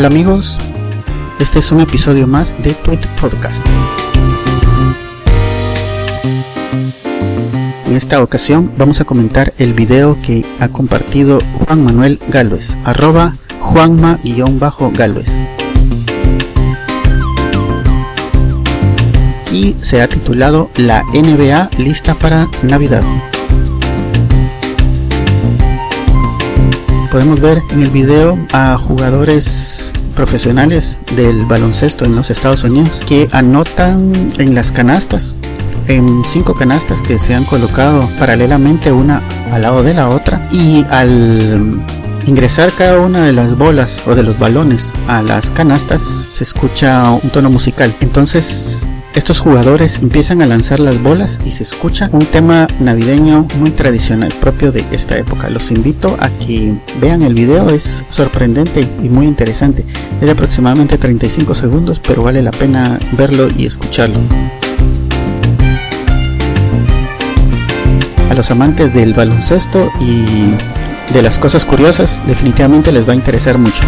[0.00, 0.58] Hola amigos,
[1.40, 3.66] este es un episodio más de Tweet Podcast.
[7.86, 13.34] En esta ocasión vamos a comentar el video que ha compartido Juan Manuel Galvez, arroba
[13.60, 15.42] Juanma-Galvez.
[19.52, 23.02] Y se ha titulado La NBA lista para Navidad.
[27.10, 33.28] Podemos ver en el video a jugadores profesionales del baloncesto en los Estados Unidos que
[33.32, 35.34] anotan en las canastas
[35.88, 40.48] en cinco canastas que se han colocado paralelamente una al lado de la otra.
[40.52, 41.82] Y al
[42.26, 47.10] ingresar cada una de las bolas o de los balones a las canastas se escucha
[47.10, 47.94] un tono musical.
[48.00, 53.70] Entonces estos jugadores empiezan a lanzar las bolas y se escucha un tema navideño muy
[53.70, 55.50] tradicional propio de esta época.
[55.50, 59.84] Los invito a que vean el video, es sorprendente y muy interesante.
[60.20, 64.18] Es de aproximadamente 35 segundos, pero vale la pena verlo y escucharlo.
[68.30, 73.58] A los amantes del baloncesto y de las cosas curiosas, definitivamente les va a interesar
[73.58, 73.82] mucho.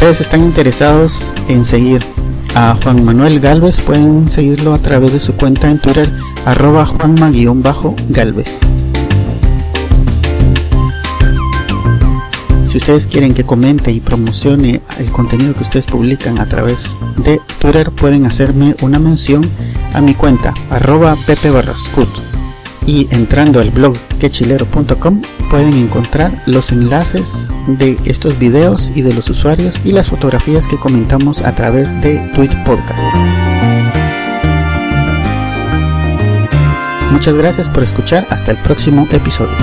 [0.00, 2.02] Ustedes están interesados en seguir
[2.54, 6.10] a Juan Manuel Galvez, pueden seguirlo a través de su cuenta en Twitter,
[6.46, 8.60] arroba Juanma-Galvez.
[12.66, 17.38] Si ustedes quieren que comente y promocione el contenido que ustedes publican a través de
[17.58, 19.46] Twitter, pueden hacerme una mención
[19.92, 22.29] a mi cuenta, arroba Pepe Barrascut
[22.90, 29.30] y entrando al blog quechilero.com pueden encontrar los enlaces de estos videos y de los
[29.30, 33.06] usuarios y las fotografías que comentamos a través de Tweet Podcast.
[37.12, 39.56] Muchas gracias por escuchar, hasta el próximo episodio.